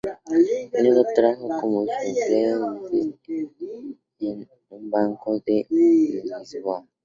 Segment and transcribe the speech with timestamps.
[0.81, 2.89] Luego trabajó como empleado
[4.17, 6.83] en un banco de Lisboa.